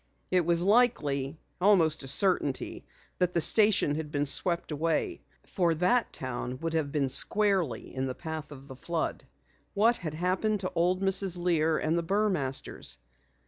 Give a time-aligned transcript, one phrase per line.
[0.31, 2.87] It was likely, almost a certainty
[3.19, 8.07] that the station had been swept away, for the town would have been squarely in
[8.07, 9.27] the path of the flood.
[9.75, 11.37] What had happened to old Mrs.
[11.37, 12.97] Lear and the Burmasters?